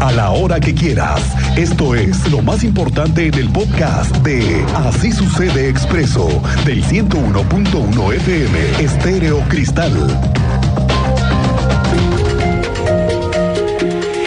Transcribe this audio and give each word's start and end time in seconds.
a 0.00 0.12
la 0.12 0.30
hora 0.30 0.60
que 0.60 0.72
quieras. 0.72 1.20
Esto 1.56 1.96
es 1.96 2.30
lo 2.30 2.40
más 2.40 2.62
importante 2.62 3.26
en 3.26 3.34
el 3.34 3.48
podcast 3.48 4.14
de 4.18 4.64
Así 4.76 5.10
sucede 5.10 5.68
expreso 5.68 6.28
del 6.64 6.84
101.1 6.84 8.14
FM 8.14 8.84
Estéreo 8.84 9.40
Cristal. 9.48 9.92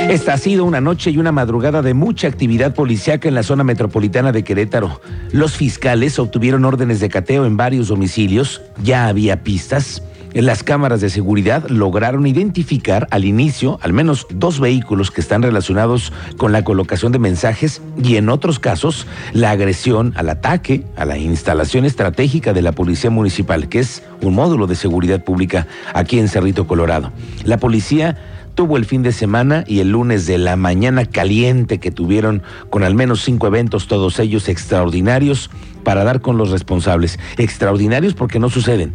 Esta 0.09 0.33
ha 0.33 0.37
sido 0.37 0.65
una 0.65 0.81
noche 0.81 1.11
y 1.11 1.17
una 1.17 1.31
madrugada 1.31 1.81
de 1.81 1.93
mucha 1.93 2.27
actividad 2.27 2.75
policiaca 2.75 3.29
en 3.29 3.35
la 3.35 3.43
zona 3.43 3.63
metropolitana 3.63 4.33
de 4.33 4.43
Querétaro. 4.43 4.99
Los 5.31 5.53
fiscales 5.53 6.19
obtuvieron 6.19 6.65
órdenes 6.65 6.99
de 6.99 7.07
cateo 7.07 7.45
en 7.45 7.55
varios 7.55 7.87
domicilios, 7.87 8.61
ya 8.83 9.07
había 9.07 9.41
pistas. 9.41 10.03
Las 10.33 10.63
cámaras 10.63 10.99
de 10.99 11.11
seguridad 11.11 11.69
lograron 11.69 12.25
identificar 12.25 13.07
al 13.11 13.23
inicio 13.23 13.77
al 13.83 13.93
menos 13.93 14.25
dos 14.33 14.59
vehículos 14.59 15.11
que 15.11 15.21
están 15.21 15.43
relacionados 15.43 16.11
con 16.37 16.51
la 16.51 16.63
colocación 16.63 17.11
de 17.11 17.19
mensajes 17.19 17.83
y 18.03 18.15
en 18.15 18.29
otros 18.29 18.57
casos 18.57 19.05
la 19.33 19.51
agresión 19.51 20.11
al 20.15 20.29
ataque 20.29 20.85
a 20.95 21.05
la 21.05 21.19
instalación 21.19 21.85
estratégica 21.85 22.51
de 22.51 22.63
la 22.63 22.71
Policía 22.71 23.11
Municipal, 23.11 23.69
que 23.69 23.79
es 23.79 24.01
un 24.21 24.33
módulo 24.33 24.65
de 24.65 24.75
seguridad 24.75 25.23
pública 25.23 25.67
aquí 25.93 26.17
en 26.17 26.27
Cerrito, 26.27 26.65
Colorado. 26.65 27.11
La 27.45 27.57
policía 27.57 28.17
tuvo 28.55 28.77
el 28.77 28.85
fin 28.85 29.03
de 29.03 29.11
semana 29.11 29.63
y 29.67 29.81
el 29.81 29.91
lunes 29.91 30.25
de 30.25 30.39
la 30.39 30.55
mañana 30.55 31.05
caliente 31.05 31.79
que 31.79 31.91
tuvieron 31.91 32.41
con 32.71 32.83
al 32.83 32.95
menos 32.95 33.21
cinco 33.21 33.45
eventos, 33.45 33.87
todos 33.87 34.19
ellos 34.19 34.49
extraordinarios, 34.49 35.51
para 35.83 36.03
dar 36.03 36.21
con 36.21 36.37
los 36.37 36.49
responsables. 36.49 37.19
Extraordinarios 37.37 38.13
porque 38.15 38.39
no 38.39 38.49
suceden 38.49 38.93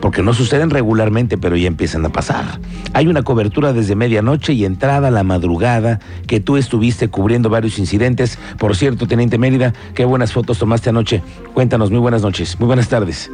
porque 0.00 0.22
no 0.22 0.34
suceden 0.34 0.70
regularmente, 0.70 1.38
pero 1.38 1.56
ya 1.56 1.66
empiezan 1.66 2.04
a 2.04 2.10
pasar. 2.10 2.60
Hay 2.92 3.06
una 3.06 3.22
cobertura 3.22 3.72
desde 3.72 3.96
medianoche 3.96 4.52
y 4.52 4.64
entrada 4.64 5.08
a 5.08 5.10
la 5.10 5.24
madrugada 5.24 6.00
que 6.26 6.40
tú 6.40 6.56
estuviste 6.56 7.08
cubriendo 7.08 7.50
varios 7.50 7.78
incidentes. 7.78 8.38
Por 8.58 8.76
cierto, 8.76 9.06
Teniente 9.06 9.38
Mérida, 9.38 9.72
qué 9.94 10.04
buenas 10.04 10.32
fotos 10.32 10.58
tomaste 10.58 10.90
anoche. 10.90 11.22
Cuéntanos, 11.54 11.90
muy 11.90 12.00
buenas 12.00 12.22
noches, 12.22 12.58
muy 12.58 12.66
buenas 12.66 12.88
tardes. 12.88 13.30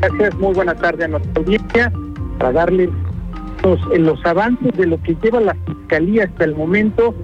Gracias, 0.00 0.34
muy 0.38 0.54
buenas 0.54 0.78
tardes 0.78 1.06
a 1.06 1.08
nuestra 1.08 1.32
audiencia 1.36 1.92
para 2.38 2.52
darles 2.52 2.90
los, 3.64 3.80
los 3.98 4.24
avances 4.24 4.72
de 4.76 4.86
lo 4.86 5.02
que 5.02 5.16
lleva 5.22 5.40
la 5.40 5.56
Fiscalía 5.66 6.24
hasta 6.24 6.44
el 6.44 6.54
momento 6.54 7.14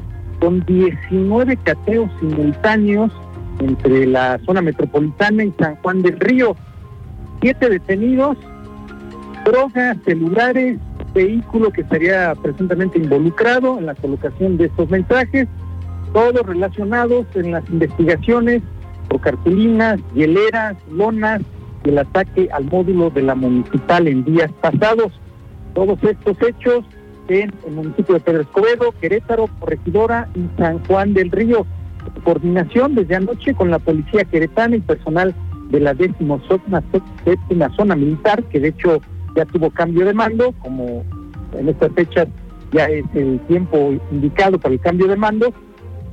con 0.41 0.65
19 0.67 1.57
cateos 1.59 2.11
simultáneos 2.21 3.13
entre 3.61 4.07
la 4.07 4.39
zona 4.45 4.63
metropolitana 4.63 5.45
y 5.45 5.53
San 5.59 5.77
Juan 5.77 6.03
del 6.03 6.19
Río. 6.21 6.57
Siete 7.41 7.69
detenidos, 7.69 8.37
drogas, 9.45 9.97
celulares, 10.05 10.79
vehículo 11.15 11.71
que 11.71 11.83
estaría 11.83 12.35
presuntamente 12.43 12.99
involucrado 12.99 13.79
en 13.79 13.87
la 13.87 13.95
colocación 13.95 14.57
de 14.57 14.67
estos 14.67 14.91
mensajes, 14.91 15.47
todos 16.13 16.47
relacionados 16.47 17.27
en 17.35 17.53
las 17.53 17.69
investigaciones 17.71 18.63
por 19.09 19.21
cartulinas, 19.21 20.01
hieleras, 20.15 20.77
lonas 20.91 21.43
y 21.85 21.91
el 21.91 21.99
ataque 21.99 22.49
al 22.53 22.65
módulo 22.65 23.11
de 23.11 23.23
la 23.23 23.35
municipal 23.35 24.09
en 24.09 24.25
días 24.25 24.51
pasados. 24.61 25.13
Todos 25.75 25.99
estos 26.03 26.37
hechos 26.43 26.85
en 27.29 27.53
el 27.67 27.73
municipio 27.73 28.15
de 28.15 28.21
Pedro 28.21 28.43
Escobedo, 28.43 28.95
Querétaro, 29.01 29.49
Corregidora 29.59 30.29
y 30.35 30.47
San 30.59 30.79
Juan 30.87 31.15
del 31.15 31.31
Río 31.31 31.67
coordinación 32.25 32.95
desde 32.95 33.17
anoche 33.17 33.55
con 33.55 33.71
la 33.71 33.79
policía 33.79 34.25
queretana 34.25 34.77
y 34.77 34.81
personal 34.81 35.35
de 35.71 35.81
la 35.81 35.95
décimo 35.95 36.41
séptima 37.25 37.71
zona 37.77 37.97
militar, 37.97 38.43
que 38.45 38.61
de 38.61 38.69
hecho 38.69 39.01
ya 39.35 39.45
tuvo 39.47 39.71
cambio 39.71 40.07
de 40.07 40.15
mando, 40.15 40.53
como 40.61 41.05
en 41.59 41.69
estas 41.69 41.93
fechas 41.93 42.29
ya 42.73 42.87
es 42.87 43.05
el 43.15 43.41
tiempo 43.49 43.95
indicado 44.11 44.59
para 44.59 44.75
el 44.75 44.81
cambio 44.81 45.07
de 45.07 45.17
mando. 45.17 45.53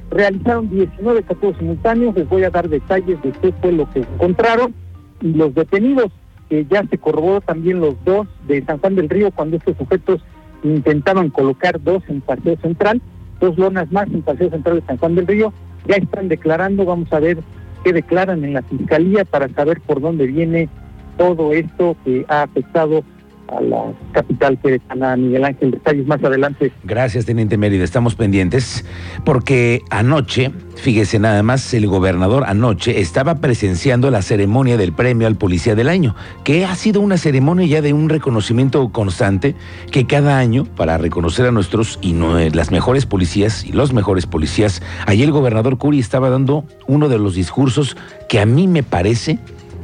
Realizaron 0.09 0.70
19 0.70 1.23
capturas 1.23 1.58
simultáneos, 1.58 2.16
les 2.16 2.28
voy 2.28 2.44
a 2.44 2.50
dar 2.50 2.67
detalles 2.67 3.22
de 3.22 3.31
qué 3.31 3.53
fue 3.61 3.72
lo 3.72 3.89
que 3.92 4.00
encontraron 4.00 4.73
y 5.21 5.33
los 5.33 5.54
detenidos, 5.55 6.11
que 6.49 6.66
ya 6.66 6.86
se 6.87 6.98
corroboró 6.98 7.42
también 7.42 7.80
los 7.80 7.95
dos 8.04 8.27
de 8.48 8.64
San 8.66 8.80
Juan 8.80 8.95
del 8.95 9.10
Río 9.10 9.32
cuando 9.32 9.58
estos 9.58 9.77
sujetos 9.77 10.21
intentaban 10.64 11.30
colocar 11.30 11.82
dos 11.82 12.04
en 12.10 12.21
Paseo 12.21 12.58
Central, 12.61 13.02
dos 13.39 13.58
lonas 13.58 13.92
más 13.92 14.08
en 14.08 14.21
Paseo 14.21 14.49
Central 14.49 14.82
de 14.82 14.86
San 14.86 14.98
Juan 14.98 15.16
del 15.16 15.27
Río 15.27 15.54
ya 15.87 15.95
están 15.95 16.27
declarando, 16.27 16.86
vamos 16.86 17.11
a 17.14 17.19
ver 17.19 17.37
qué 17.83 17.93
declaran 17.93 18.43
en 18.43 18.53
la 18.53 18.61
fiscalía 18.64 19.25
para 19.25 19.49
saber 19.49 19.81
por 19.81 20.02
dónde 20.02 20.27
viene 20.27 20.69
todo 21.17 21.52
esto 21.53 21.95
que 22.03 22.25
ha 22.27 22.43
afectado 22.43 23.03
a 23.52 23.62
la 23.62 23.94
capital 24.12 24.58
queretana, 24.60 25.16
Miguel 25.16 25.45
Ángel. 25.45 25.72
Detalles 25.72 26.08
más 26.08 26.23
adelante. 26.23 26.72
Gracias, 26.84 27.26
Teniente 27.26 27.58
Mérida. 27.58 27.84
Estamos 27.84 28.16
pendientes 28.16 28.86
porque 29.26 29.82
anoche, 29.89 30.52
fíjese 30.76 31.20
nada 31.20 31.44
más, 31.44 31.73
el 31.73 31.88
gobernador 31.88 32.44
anoche 32.48 33.00
estaba 33.00 33.36
presenciando 33.36 34.10
la 34.11 34.22
ceremonia 34.22 34.78
del 34.78 34.94
premio 34.94 35.28
al 35.28 35.36
Policía 35.36 35.76
del 35.76 35.90
Año, 35.90 36.16
que 36.44 36.66
ha 36.66 36.76
sido 36.76 37.02
una 37.02 37.17
ceremonia 37.17 37.66
ya 37.67 37.82
de 37.82 37.94
un 37.94 38.10
reconocimiento 38.10 38.90
constante 38.90 39.56
que 39.92 40.08
cada 40.08 40.38
año, 40.38 40.66
para 40.66 40.98
reconocer 40.98 41.45
a 41.45 41.52
nuestros 41.52 42.00
y 42.02 42.14
no, 42.14 42.40
eh, 42.40 42.52
las 42.52 42.72
mejores 42.72 43.06
policías 43.06 43.66
y 43.66 43.72
los 43.72 43.94
mejores 43.94 44.26
policías, 44.26 44.82
allí 45.06 45.23
el 45.23 45.32
gobernador 45.32 45.78
Curi 45.78 46.00
estaba 46.00 46.30
dando 46.30 46.66
uno 46.88 47.10
de 47.10 47.20
los 47.20 47.36
discursos 47.36 47.98
que 48.30 48.40
a 48.40 48.45
mí 48.45 48.67
me 48.67 48.84
parece 48.84 49.40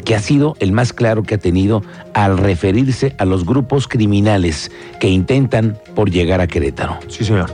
que 0.08 0.16
ha 0.16 0.20
sido 0.20 0.56
el 0.62 0.72
más 0.72 0.94
claro 0.94 1.24
que 1.24 1.36
ha 1.36 1.38
tenido 1.38 1.84
al 2.14 2.38
referirse 2.38 3.14
a 3.18 3.26
los 3.26 3.46
grupos 3.46 3.90
criminales 3.90 4.72
que 5.02 5.10
intentan 5.10 5.78
por 5.96 6.10
llegar 6.10 6.40
a 6.40 6.48
Querétaro. 6.48 6.98
Sí, 7.10 7.26
señor. 7.26 7.50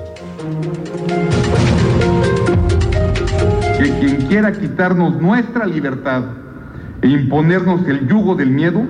Que 3.80 3.90
quien 4.00 4.28
quiera 4.28 4.52
quitarnos 4.52 5.19
nuestra 5.19 5.66
libertad 5.66 6.25
e 7.02 7.08
imponernos 7.08 7.88
el 7.88 8.08
yugo 8.08 8.36
del 8.36 8.52
miedo, 8.52 8.84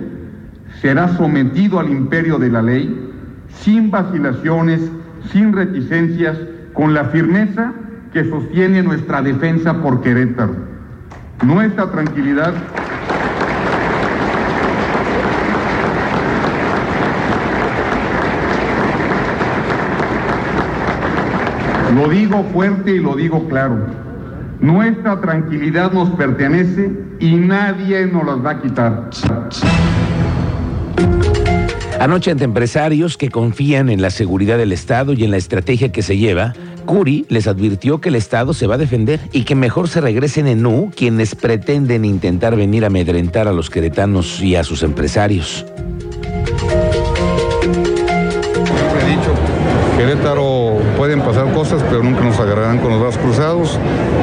será 0.81 1.15
sometido 1.15 1.79
al 1.79 1.89
imperio 1.89 2.39
de 2.39 2.49
la 2.49 2.61
ley, 2.61 2.93
sin 3.61 3.89
vacilaciones, 3.89 4.81
sin 5.31 5.53
reticencias, 5.53 6.37
con 6.73 6.93
la 6.93 7.05
firmeza 7.05 7.71
que 8.11 8.29
sostiene 8.29 8.83
nuestra 8.83 9.21
defensa 9.21 9.81
por 9.81 10.01
Querétaro. 10.01 10.53
Nuestra 11.45 11.89
tranquilidad 11.91 12.53
Lo 21.93 22.09
digo 22.09 22.43
fuerte 22.51 22.95
y 22.95 22.99
lo 22.99 23.15
digo 23.15 23.47
claro. 23.47 23.85
Nuestra 24.59 25.21
tranquilidad 25.21 25.91
nos 25.91 26.09
pertenece 26.11 26.91
y 27.19 27.35
nadie 27.35 28.07
nos 28.07 28.25
las 28.25 28.43
va 28.43 28.51
a 28.51 28.61
quitar. 28.61 29.09
Anoche 31.99 32.31
ante 32.31 32.45
empresarios 32.45 33.17
que 33.17 33.29
confían 33.29 33.89
en 33.89 34.01
la 34.01 34.09
seguridad 34.09 34.57
del 34.57 34.71
Estado 34.71 35.13
y 35.13 35.23
en 35.23 35.31
la 35.31 35.37
estrategia 35.37 35.91
que 35.91 36.01
se 36.01 36.17
lleva, 36.17 36.53
Curi 36.85 37.25
les 37.29 37.47
advirtió 37.47 38.01
que 38.01 38.09
el 38.09 38.15
Estado 38.15 38.53
se 38.53 38.65
va 38.65 38.75
a 38.75 38.79
defender 38.79 39.19
y 39.31 39.43
que 39.43 39.55
mejor 39.55 39.87
se 39.87 40.01
regresen 40.01 40.47
en 40.47 40.65
U 40.65 40.91
quienes 40.95 41.35
pretenden 41.35 42.05
intentar 42.05 42.55
venir 42.55 42.83
a 42.83 42.87
amedrentar 42.87 43.47
a 43.47 43.53
los 43.53 43.69
queretanos 43.69 44.41
y 44.41 44.55
a 44.55 44.63
sus 44.63 44.81
empresarios. 44.81 45.65
Pueden 51.13 51.35
pasar 51.35 51.53
cosas, 51.53 51.83
pero 51.89 52.01
nunca 52.01 52.21
nos 52.21 52.39
agarrarán 52.39 52.79
con 52.79 52.91
los 52.91 52.99
brazos 52.99 53.19
cruzados. 53.21 53.79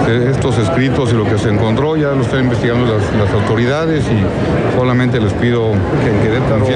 Eh, 0.08 0.28
Estos 0.30 0.58
escritos 0.58 1.12
y 1.12 1.14
lo 1.14 1.24
que 1.24 1.38
se 1.38 1.48
encontró 1.48 1.96
ya 1.96 2.08
lo 2.08 2.22
están 2.22 2.44
investigando 2.44 2.86
las, 2.92 3.02
las 3.16 3.30
autoridades 3.32 4.04
y 4.06 4.76
solamente 4.76 5.20
les 5.20 5.32
pido 5.34 5.70
que 5.70 6.10
en 6.10 6.20
Querétaro 6.20 6.66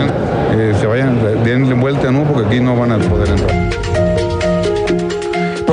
eh, 0.52 0.72
se 0.78 0.86
vayan, 0.86 1.18
denle 1.42 1.74
vuelta, 1.74 2.12
¿no? 2.12 2.22
Porque 2.24 2.46
aquí 2.46 2.60
no 2.60 2.76
van 2.76 2.92
a 2.92 2.98
poder 2.98 3.28
entrar. 3.30 4.13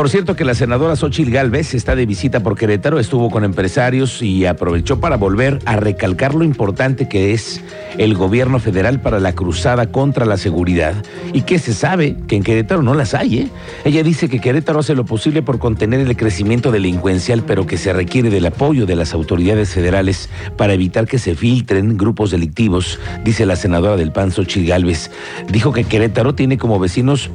Por 0.01 0.09
cierto 0.09 0.35
que 0.35 0.45
la 0.45 0.55
senadora 0.55 0.95
Xochil 0.95 1.29
Gálvez 1.29 1.75
está 1.75 1.95
de 1.95 2.07
visita 2.07 2.39
por 2.39 2.57
Querétaro, 2.57 2.97
estuvo 2.97 3.29
con 3.29 3.43
empresarios 3.43 4.23
y 4.23 4.47
aprovechó 4.47 4.99
para 4.99 5.15
volver 5.15 5.59
a 5.65 5.75
recalcar 5.75 6.33
lo 6.33 6.43
importante 6.43 7.07
que 7.07 7.33
es 7.33 7.61
el 7.99 8.15
gobierno 8.15 8.57
federal 8.57 8.99
para 8.99 9.19
la 9.19 9.33
cruzada 9.33 9.91
contra 9.91 10.25
la 10.25 10.37
seguridad 10.37 10.95
y 11.33 11.43
que 11.43 11.59
se 11.59 11.75
sabe 11.75 12.17
que 12.27 12.35
en 12.35 12.41
Querétaro 12.41 12.81
no 12.81 12.95
las 12.95 13.13
hay. 13.13 13.41
¿eh? 13.41 13.49
Ella 13.85 14.01
dice 14.01 14.27
que 14.27 14.41
Querétaro 14.41 14.79
hace 14.79 14.95
lo 14.95 15.05
posible 15.05 15.43
por 15.43 15.59
contener 15.59 15.99
el 15.99 16.17
crecimiento 16.17 16.71
delincuencial, 16.71 17.43
pero 17.45 17.67
que 17.67 17.77
se 17.77 17.93
requiere 17.93 18.31
del 18.31 18.47
apoyo 18.47 18.87
de 18.87 18.95
las 18.95 19.13
autoridades 19.13 19.69
federales 19.69 20.29
para 20.57 20.73
evitar 20.73 21.05
que 21.05 21.19
se 21.19 21.35
filtren 21.35 21.95
grupos 21.95 22.31
delictivos, 22.31 22.99
dice 23.23 23.45
la 23.45 23.55
senadora 23.55 23.97
del 23.97 24.11
PAN 24.11 24.31
Xochil 24.31 24.65
Gálvez. 24.65 25.11
Dijo 25.51 25.71
que 25.71 25.83
Querétaro 25.83 26.33
tiene 26.33 26.57
como 26.57 26.79
vecinos 26.79 27.29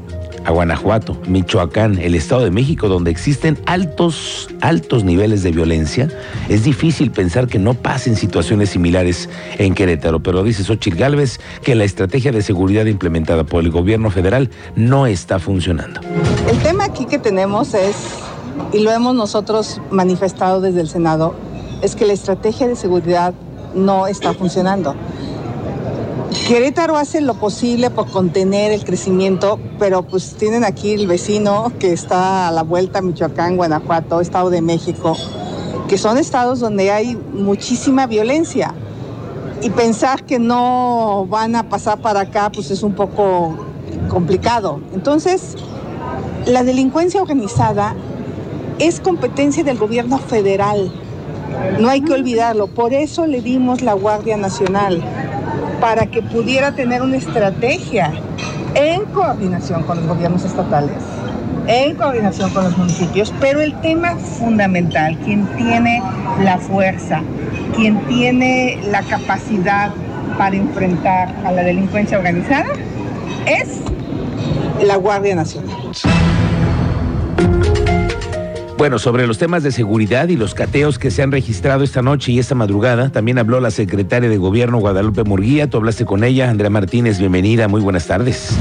a 0.46 0.52
Guanajuato, 0.52 1.18
Michoacán, 1.26 1.98
el 1.98 2.14
Estado 2.14 2.44
de 2.44 2.52
México, 2.52 2.88
donde 2.88 3.10
existen 3.10 3.58
altos, 3.66 4.48
altos 4.60 5.02
niveles 5.02 5.42
de 5.42 5.50
violencia, 5.50 6.08
es 6.48 6.62
difícil 6.62 7.10
pensar 7.10 7.48
que 7.48 7.58
no 7.58 7.74
pasen 7.74 8.14
situaciones 8.14 8.70
similares 8.70 9.28
en 9.58 9.74
Querétaro. 9.74 10.20
Pero 10.20 10.44
dice 10.44 10.62
Xochitl 10.62 10.96
Gálvez 10.96 11.40
que 11.64 11.74
la 11.74 11.82
estrategia 11.82 12.30
de 12.30 12.42
seguridad 12.42 12.86
implementada 12.86 13.42
por 13.42 13.64
el 13.64 13.72
gobierno 13.72 14.10
federal 14.10 14.50
no 14.76 15.08
está 15.08 15.40
funcionando. 15.40 16.00
El 16.48 16.58
tema 16.60 16.84
aquí 16.84 17.06
que 17.06 17.18
tenemos 17.18 17.74
es, 17.74 17.96
y 18.72 18.78
lo 18.78 18.92
hemos 18.92 19.16
nosotros 19.16 19.80
manifestado 19.90 20.60
desde 20.60 20.80
el 20.80 20.88
Senado, 20.88 21.34
es 21.82 21.96
que 21.96 22.06
la 22.06 22.12
estrategia 22.12 22.68
de 22.68 22.76
seguridad 22.76 23.34
no 23.74 24.06
está 24.06 24.32
funcionando. 24.32 24.94
Querétaro 26.46 26.96
hace 26.96 27.20
lo 27.22 27.34
posible 27.34 27.90
por 27.90 28.08
contener 28.08 28.70
el 28.70 28.84
crecimiento, 28.84 29.58
pero 29.80 30.04
pues 30.04 30.36
tienen 30.36 30.62
aquí 30.62 30.92
el 30.92 31.08
vecino 31.08 31.72
que 31.80 31.92
está 31.92 32.46
a 32.46 32.52
la 32.52 32.62
vuelta, 32.62 33.02
Michoacán, 33.02 33.56
Guanajuato, 33.56 34.20
Estado 34.20 34.48
de 34.50 34.62
México, 34.62 35.16
que 35.88 35.98
son 35.98 36.18
estados 36.18 36.60
donde 36.60 36.92
hay 36.92 37.16
muchísima 37.16 38.06
violencia. 38.06 38.72
Y 39.60 39.70
pensar 39.70 40.22
que 40.22 40.38
no 40.38 41.26
van 41.28 41.56
a 41.56 41.68
pasar 41.68 41.98
para 41.98 42.20
acá, 42.20 42.52
pues 42.54 42.70
es 42.70 42.84
un 42.84 42.92
poco 42.92 43.56
complicado. 44.08 44.80
Entonces, 44.94 45.56
la 46.46 46.62
delincuencia 46.62 47.20
organizada 47.20 47.96
es 48.78 49.00
competencia 49.00 49.64
del 49.64 49.78
gobierno 49.78 50.18
federal. 50.18 50.92
No 51.80 51.88
hay 51.88 52.02
que 52.02 52.12
olvidarlo. 52.12 52.68
Por 52.68 52.92
eso 52.92 53.26
le 53.26 53.40
dimos 53.40 53.82
la 53.82 53.94
Guardia 53.94 54.36
Nacional 54.36 55.02
para 55.80 56.06
que 56.06 56.22
pudiera 56.22 56.72
tener 56.72 57.02
una 57.02 57.16
estrategia 57.16 58.12
en 58.74 59.04
coordinación 59.06 59.82
con 59.84 59.98
los 59.98 60.06
gobiernos 60.06 60.44
estatales, 60.44 60.96
en 61.66 61.96
coordinación 61.96 62.50
con 62.50 62.64
los 62.64 62.76
municipios, 62.76 63.32
pero 63.40 63.60
el 63.60 63.78
tema 63.80 64.16
fundamental, 64.16 65.16
quien 65.24 65.46
tiene 65.56 66.02
la 66.42 66.58
fuerza, 66.58 67.22
quien 67.74 67.98
tiene 68.06 68.78
la 68.90 69.02
capacidad 69.02 69.90
para 70.38 70.56
enfrentar 70.56 71.34
a 71.44 71.52
la 71.52 71.62
delincuencia 71.62 72.18
organizada, 72.18 72.66
es 73.46 73.80
la 74.84 74.96
Guardia 74.96 75.34
Nacional. 75.34 75.76
Bueno, 78.78 78.98
sobre 78.98 79.26
los 79.26 79.38
temas 79.38 79.62
de 79.62 79.72
seguridad 79.72 80.28
y 80.28 80.36
los 80.36 80.54
cateos 80.54 80.98
que 80.98 81.10
se 81.10 81.22
han 81.22 81.32
registrado 81.32 81.82
esta 81.82 82.02
noche 82.02 82.32
y 82.32 82.38
esta 82.38 82.54
madrugada, 82.54 83.10
también 83.10 83.38
habló 83.38 83.58
la 83.58 83.70
secretaria 83.70 84.28
de 84.28 84.36
Gobierno 84.36 84.78
Guadalupe 84.78 85.24
Murguía. 85.24 85.70
Tú 85.70 85.78
hablaste 85.78 86.04
con 86.04 86.24
ella, 86.24 86.50
Andrea 86.50 86.68
Martínez, 86.68 87.18
bienvenida, 87.18 87.68
muy 87.68 87.80
buenas 87.80 88.06
tardes. 88.06 88.54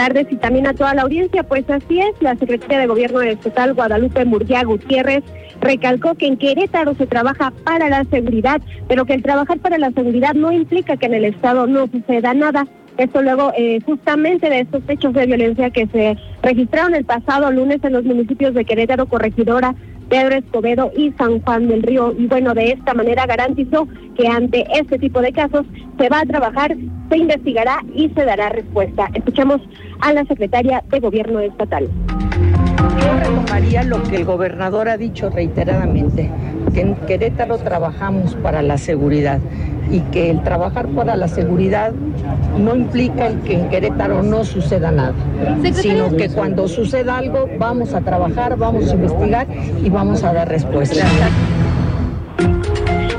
tardes 0.00 0.28
y 0.30 0.36
también 0.36 0.66
a 0.66 0.72
toda 0.72 0.94
la 0.94 1.02
audiencia. 1.02 1.42
Pues 1.42 1.68
así 1.68 2.00
es, 2.00 2.14
la 2.20 2.34
secretaria 2.36 2.78
de 2.78 2.86
Gobierno 2.86 3.20
Estatal 3.20 3.74
Guadalupe 3.74 4.24
Murguía 4.24 4.64
Gutiérrez 4.64 5.22
recalcó 5.60 6.14
que 6.14 6.26
en 6.26 6.38
Querétaro 6.38 6.94
se 6.94 7.06
trabaja 7.06 7.52
para 7.64 7.88
la 7.90 8.04
seguridad, 8.04 8.62
pero 8.88 9.04
que 9.04 9.12
el 9.12 9.22
trabajar 9.22 9.58
para 9.58 9.76
la 9.76 9.90
seguridad 9.90 10.32
no 10.34 10.52
implica 10.52 10.96
que 10.96 11.06
en 11.06 11.14
el 11.14 11.26
Estado 11.26 11.66
no 11.66 11.86
suceda 11.86 12.32
nada. 12.32 12.66
Esto 13.00 13.22
luego 13.22 13.50
eh, 13.56 13.80
justamente 13.86 14.50
de 14.50 14.60
estos 14.60 14.82
hechos 14.86 15.14
de 15.14 15.24
violencia 15.24 15.70
que 15.70 15.86
se 15.86 16.18
registraron 16.42 16.94
el 16.94 17.06
pasado 17.06 17.50
lunes 17.50 17.82
en 17.82 17.94
los 17.94 18.04
municipios 18.04 18.52
de 18.52 18.66
Querétaro, 18.66 19.06
Corregidora, 19.06 19.74
Pedro 20.10 20.36
Escobedo 20.36 20.92
y 20.94 21.10
San 21.12 21.40
Juan 21.40 21.66
del 21.66 21.82
Río. 21.82 22.12
Y 22.18 22.26
bueno, 22.26 22.52
de 22.52 22.72
esta 22.72 22.92
manera 22.92 23.24
garantizó 23.24 23.88
que 24.18 24.28
ante 24.28 24.66
este 24.78 24.98
tipo 24.98 25.22
de 25.22 25.32
casos 25.32 25.64
se 25.98 26.10
va 26.10 26.20
a 26.20 26.26
trabajar, 26.26 26.76
se 27.08 27.16
investigará 27.16 27.82
y 27.94 28.10
se 28.10 28.22
dará 28.22 28.50
respuesta. 28.50 29.08
Escuchamos 29.14 29.62
a 30.00 30.12
la 30.12 30.26
secretaria 30.26 30.84
de 30.90 31.00
Gobierno 31.00 31.40
Estatal. 31.40 31.88
Yo 33.00 33.18
retomaría 33.18 33.82
lo 33.82 34.02
que 34.02 34.16
el 34.16 34.26
gobernador 34.26 34.90
ha 34.90 34.98
dicho 34.98 35.30
reiteradamente, 35.30 36.30
que 36.74 36.82
en 36.82 36.96
Querétaro 36.96 37.56
trabajamos 37.56 38.34
para 38.36 38.60
la 38.60 38.76
seguridad 38.76 39.40
y 39.90 40.00
que 40.12 40.30
el 40.30 40.42
trabajar 40.42 40.88
para 40.88 41.16
la 41.16 41.28
seguridad 41.28 41.92
no 42.58 42.76
implica 42.76 43.26
el 43.26 43.40
que 43.40 43.54
en 43.54 43.68
Querétaro 43.68 44.22
no 44.22 44.44
suceda 44.44 44.90
nada, 44.90 45.14
sino 45.72 46.10
que 46.16 46.28
cuando 46.28 46.68
suceda 46.68 47.18
algo 47.18 47.48
vamos 47.58 47.94
a 47.94 48.00
trabajar, 48.00 48.56
vamos 48.56 48.90
a 48.90 48.94
investigar 48.94 49.46
y 49.82 49.90
vamos 49.90 50.22
a 50.24 50.32
dar 50.32 50.48
respuesta. 50.48 51.04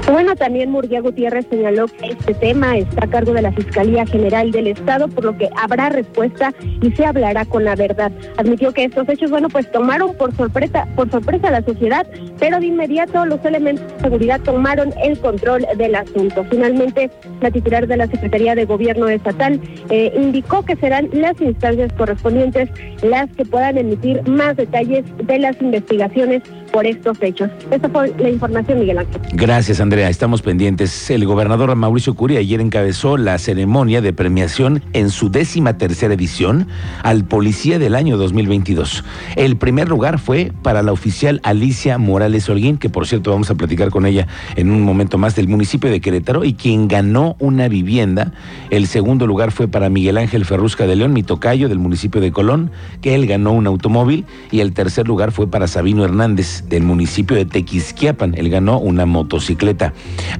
Bueno, 0.08 0.36
también 0.36 0.72
Murguía 0.72 1.00
Gutiérrez 1.00 1.46
señaló 1.50 1.86
que 1.88 2.08
este 2.08 2.34
tema 2.34 2.78
está 2.78 3.06
a 3.06 3.10
cargo 3.10 3.34
de 3.34 3.42
la 3.42 3.52
Fiscalía 3.52 4.06
General 4.06 4.52
del 4.52 4.68
Estado, 4.68 5.08
por 5.08 5.24
lo 5.24 5.38
que 5.38 5.50
habrá 5.56 5.90
respuesta 5.90 6.54
y 6.82 6.92
se 6.92 7.06
hablará 7.06 7.46
con 7.46 7.64
la 7.64 7.76
verdad. 7.76 8.12
Admitió 8.38 8.74
que 8.74 8.86
estos 8.86 9.08
hechos, 9.08 9.32
bueno, 9.32 9.48
pues 9.48 9.72
tomaron 9.72 10.16
por 10.16 10.36
sorpresa, 10.36 10.88
por 10.96 11.10
sorpresa 11.10 11.48
a 11.48 11.52
la 11.52 11.64
sociedad, 11.64 12.06
pero 12.40 12.60
de 12.60 12.68
inmediato 12.68 13.26
los 13.26 13.44
elementos 13.46 13.88
de 13.88 14.02
seguridad 14.02 14.42
tomaron 14.42 14.94
el 15.04 15.18
control 15.20 15.66
del 15.78 15.96
asunto. 15.96 16.46
Finalmente, 16.50 17.10
la 17.40 17.52
titular 17.52 17.88
de 17.88 17.98
la 17.98 18.08
Secretaría 18.08 18.56
de 18.56 18.66
Gobierno 18.66 19.08
Estatal 19.08 19.62
eh, 19.90 20.12
indicó 20.16 20.64
que 20.64 20.76
serán 20.76 21.10
las 21.14 21.40
instancias 21.40 21.94
correspondientes 21.94 22.70
las 23.04 23.30
que 23.32 23.46
puedan 23.46 23.78
emitir 23.78 24.28
más 24.28 24.58
detalles 24.58 25.06
de 25.24 25.40
las 25.40 25.62
investigaciones 25.62 26.42
por 26.72 26.86
estos 26.86 27.18
hechos. 27.22 27.50
Esta 27.70 27.90
fue 27.90 28.14
la 28.18 28.30
información, 28.30 28.80
Miguel 28.80 29.00
Ángel. 29.00 29.22
Gracias, 29.34 29.80
Andrea. 29.80 30.10
Estamos 30.10 30.42
pendientes. 30.42 31.10
El 31.10 31.26
gobernador 31.26 31.76
Mauricio 31.76 32.14
Curia 32.14 32.40
ayer 32.40 32.62
encabezó 32.62 33.18
la 33.18 33.38
ceremonia 33.38 34.02
de 34.02 34.14
premiación 34.14 34.84
en 34.94 35.10
su 35.10 35.30
décima 35.30 35.78
tercera 35.78 36.14
edición 36.14 36.68
al 37.04 37.26
Policía 37.26 37.80
del 37.80 37.96
año 37.96 38.18
2022. 38.18 39.04
El 39.36 39.58
primer 39.58 39.90
lugar 39.90 40.20
fue 40.20 40.52
para 40.62 40.82
la 40.84 40.92
oficial 40.92 41.40
Alicia 41.44 41.98
Morales 41.98 42.50
Holguín, 42.50 42.78
que 42.78 42.90
por 42.90 43.08
cierto 43.08 43.32
vamos 43.32 43.50
a 43.50 43.56
platicar 43.56 43.90
con 43.90 44.06
ella 44.06 44.28
en 44.56 44.72
un 44.72 44.82
momento 44.82 45.18
más 45.18 45.36
del 45.36 45.48
municipio 45.48 45.90
de 45.90 46.02
Querétaro, 46.02 46.44
y 46.44 46.54
quien 46.54 46.88
ganó 46.88 47.36
una 47.40 47.68
vivienda. 47.68 48.32
El 48.70 48.88
segundo 48.88 49.28
lugar 49.28 49.52
fue 49.52 49.68
para 49.68 49.90
Miguel 49.90 50.18
Ángel 50.18 50.46
Ferrusca 50.46 50.88
de 50.88 50.96
León, 50.96 51.14
mi 51.14 51.24
tocayo 51.24 51.70
del 51.70 51.80
municipio 51.80 52.22
de 52.22 52.32
Colón, 52.32 52.72
que 53.02 53.16
él 53.16 53.28
ganó 53.28 53.52
un 53.52 53.68
automóvil. 53.68 54.26
Y 54.52 54.62
el 54.62 54.74
tercer 54.74 55.08
lugar 55.08 55.32
fue 55.32 55.48
para 55.48 55.68
Sabino 55.68 56.04
Hernández 56.04 56.61
del 56.68 56.84
municipio 56.84 57.36
de 57.36 57.46
Tequisquiapan. 57.46 58.34
Él 58.36 58.50
ganó 58.50 58.80
una 58.80 59.06
motocicleta. 59.06 59.94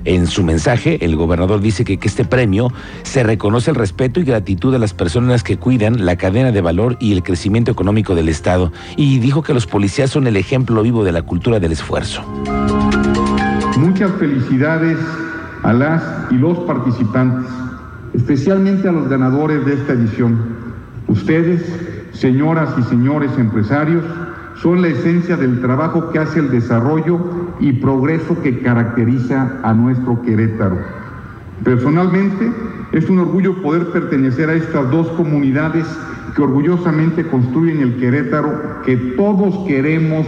En 0.06 0.28
su 0.28 0.44
mensaje, 0.44 1.04
el 1.04 1.16
gobernador 1.16 1.62
dice 1.62 1.84
que, 1.84 1.98
que 1.98 2.08
este 2.08 2.26
premio 2.26 2.72
se 3.04 3.24
reconoce 3.24 3.72
el 3.72 3.76
respeto 3.76 4.20
y 4.20 4.24
gratitud 4.24 4.74
a 4.76 4.80
las 4.80 4.94
personas 4.94 5.44
que 5.44 5.58
cuidan 5.58 6.06
la 6.06 6.16
cadena 6.16 6.52
de 6.52 6.62
valor 6.62 6.98
y 7.00 7.14
el 7.14 7.24
crecimiento 7.24 7.72
económico 7.72 8.16
del 8.16 8.30
Estado. 8.30 8.72
Y 8.96 9.20
dijo 9.20 9.44
que 9.44 9.54
los 9.54 9.68
policías 9.68 10.10
son 10.10 10.28
el 10.28 10.38
ejemplo 10.38 10.82
vivo 10.84 11.04
de 11.04 11.12
la 11.12 11.22
cultura 11.22 11.60
del 11.60 11.72
esfuerzo. 11.72 12.24
Muchas 13.78 14.12
felicidades 14.20 14.98
a 15.64 15.74
las 15.74 16.04
y 16.32 16.36
los 16.36 16.58
participantes, 16.60 17.52
especialmente 18.14 18.88
a 18.88 18.92
los 18.92 19.08
ganadores 19.10 19.66
de 19.66 19.74
esta 19.74 19.94
edición. 19.94 20.38
Ustedes, 21.08 21.62
señoras 22.14 22.70
y 22.80 22.84
señores 22.84 23.32
empresarios, 23.38 24.04
son 24.56 24.82
la 24.82 24.90
esencia 24.90 25.38
del 25.38 25.62
trabajo 25.62 26.12
que 26.12 26.20
hace 26.20 26.40
el 26.40 26.52
desarrollo 26.52 27.20
y 27.60 27.74
progreso 27.74 28.42
que 28.42 28.60
caracteriza 28.60 29.60
a 29.64 29.74
nuestro 29.74 30.22
Querétaro. 30.22 30.78
Personalmente, 31.64 32.52
es 32.92 33.10
un 33.10 33.20
orgullo 33.20 33.62
poder 33.62 33.88
pertenecer 33.88 34.50
a 34.50 34.54
estas 34.54 34.90
dos 34.92 35.08
comunidades 35.10 35.86
que 36.36 36.42
orgullosamente 36.42 37.26
construyen 37.28 37.82
el 37.82 37.98
Querétaro 37.98 38.82
que 38.86 38.98
todos 39.16 39.68
queremos 39.68 40.26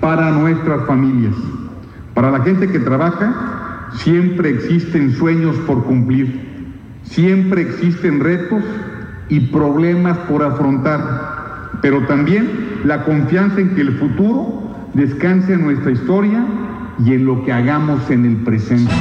para 0.00 0.30
nuestras 0.30 0.86
familias. 0.86 1.34
Para 2.14 2.30
la 2.30 2.40
gente 2.40 2.68
que 2.68 2.78
trabaja, 2.78 3.88
siempre 3.94 4.50
existen 4.50 5.12
sueños 5.12 5.56
por 5.66 5.84
cumplir, 5.84 6.40
siempre 7.02 7.62
existen 7.62 8.20
retos 8.20 8.62
y 9.28 9.40
problemas 9.40 10.16
por 10.18 10.42
afrontar, 10.42 11.70
pero 11.82 12.06
también 12.06 12.63
la 12.84 13.04
confianza 13.04 13.60
en 13.60 13.74
que 13.74 13.80
el 13.80 13.98
futuro 13.98 14.62
descanse 14.92 15.54
en 15.54 15.62
nuestra 15.62 15.90
historia 15.90 16.44
y 17.04 17.14
en 17.14 17.24
lo 17.24 17.44
que 17.44 17.52
hagamos 17.52 18.10
en 18.10 18.24
el 18.26 18.36
presente. 18.44 18.92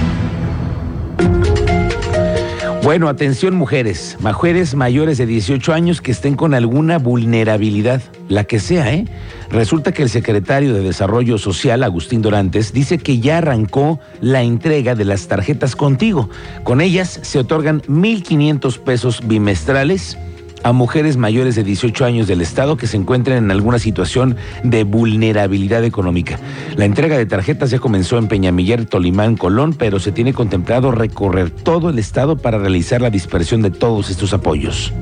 Bueno, 2.84 3.08
atención 3.08 3.56
mujeres, 3.56 4.18
mujeres 4.20 4.76
mayores 4.76 5.18
de 5.18 5.26
18 5.26 5.72
años 5.72 6.02
que 6.02 6.12
estén 6.12 6.36
con 6.36 6.54
alguna 6.54 6.98
vulnerabilidad, 6.98 8.02
la 8.28 8.44
que 8.44 8.60
sea, 8.60 8.94
¿eh? 8.94 9.06
Resulta 9.50 9.94
que 9.94 10.04
el 10.04 10.10
secretario 10.10 10.74
de 10.74 10.82
Desarrollo 10.82 11.38
Social, 11.38 11.84
Agustín 11.84 12.22
Dorantes, 12.22 12.74
dice 12.74 12.98
que 12.98 13.20
ya 13.20 13.38
arrancó 13.38 14.02
la 14.20 14.44
entrega 14.44 14.96
de 14.96 15.06
las 15.06 15.28
tarjetas 15.30 15.78
contigo. 15.78 16.30
Con 16.64 16.82
ellas 16.82 17.20
se 17.22 17.40
otorgan 17.40 17.82
1.500 17.84 18.80
pesos 18.80 19.22
bimestrales 19.26 20.18
a 20.64 20.72
mujeres 20.72 21.18
mayores 21.18 21.56
de 21.56 21.64
18 21.64 22.06
años 22.06 22.28
del 22.28 22.42
Estado 22.42 22.78
que 22.78 22.88
se 22.88 22.98
encuentren 22.98 23.38
en 23.38 23.52
alguna 23.52 23.80
situación 23.80 24.38
de 24.64 24.84
vulnerabilidad 24.84 25.84
económica. 25.84 26.40
La 26.78 26.86
entrega 26.86 27.18
de 27.18 27.26
tarjetas 27.26 27.70
ya 27.70 27.80
comenzó 27.80 28.18
en 28.18 28.28
Peñamiller, 28.28 28.86
Tolimán, 28.86 29.36
Colón, 29.36 29.74
pero 29.78 30.00
se 30.00 30.12
tiene 30.12 30.34
contemplado 30.34 30.92
recorrer 30.92 31.52
todo 31.52 31.90
el 31.90 32.00
Estado 32.00 32.38
para 32.38 32.58
realizar 32.58 33.02
la 33.02 33.10
dispersión 33.10 33.62
de 33.62 33.72
todos 33.72 34.10
estos 34.10 34.34
apoyos. 34.34 34.94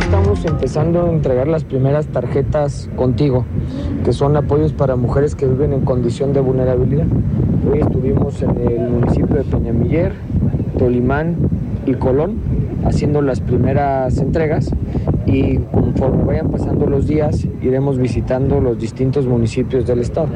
Estamos 0.00 0.44
empezando 0.44 1.06
a 1.06 1.10
entregar 1.10 1.48
las 1.48 1.64
primeras 1.64 2.06
tarjetas 2.06 2.88
contigo, 2.96 3.44
que 4.04 4.12
son 4.12 4.36
apoyos 4.36 4.72
para 4.72 4.96
mujeres 4.96 5.34
que 5.34 5.46
viven 5.46 5.72
en 5.72 5.80
condición 5.80 6.32
de 6.32 6.40
vulnerabilidad. 6.40 7.06
Hoy 7.70 7.80
estuvimos 7.80 8.40
en 8.42 8.50
el 8.60 8.88
municipio 8.90 9.36
de 9.36 9.44
Peñamiller, 9.44 10.14
Tolimán 10.78 11.36
y 11.86 11.94
Colón 11.94 12.38
haciendo 12.84 13.22
las 13.22 13.40
primeras 13.40 14.18
entregas 14.18 14.70
y 15.26 15.58
conforme 15.58 16.24
vayan 16.24 16.50
pasando 16.50 16.86
los 16.86 17.06
días 17.06 17.46
iremos 17.62 17.98
visitando 17.98 18.60
los 18.60 18.78
distintos 18.78 19.26
municipios 19.26 19.86
del 19.86 20.00
estado. 20.00 20.28